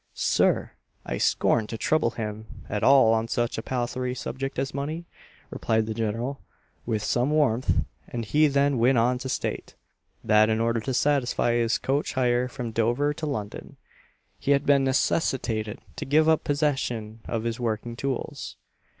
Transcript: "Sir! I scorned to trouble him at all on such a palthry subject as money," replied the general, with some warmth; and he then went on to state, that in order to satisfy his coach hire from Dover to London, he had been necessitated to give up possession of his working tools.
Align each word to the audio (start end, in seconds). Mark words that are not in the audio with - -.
"Sir! 0.15 0.71
I 1.05 1.19
scorned 1.19 1.69
to 1.69 1.77
trouble 1.77 2.09
him 2.09 2.47
at 2.67 2.81
all 2.83 3.13
on 3.13 3.27
such 3.27 3.59
a 3.59 3.61
palthry 3.61 4.15
subject 4.15 4.57
as 4.57 4.73
money," 4.73 5.05
replied 5.51 5.85
the 5.85 5.93
general, 5.93 6.41
with 6.87 7.03
some 7.03 7.29
warmth; 7.29 7.85
and 8.07 8.25
he 8.25 8.47
then 8.47 8.79
went 8.79 8.97
on 8.97 9.19
to 9.19 9.29
state, 9.29 9.75
that 10.23 10.49
in 10.49 10.59
order 10.59 10.79
to 10.79 10.93
satisfy 10.95 11.53
his 11.53 11.77
coach 11.77 12.13
hire 12.13 12.47
from 12.47 12.71
Dover 12.71 13.13
to 13.13 13.27
London, 13.27 13.77
he 14.39 14.49
had 14.49 14.65
been 14.65 14.83
necessitated 14.83 15.77
to 15.97 16.05
give 16.05 16.27
up 16.27 16.43
possession 16.43 17.19
of 17.27 17.43
his 17.43 17.59
working 17.59 17.95
tools. 17.95 18.55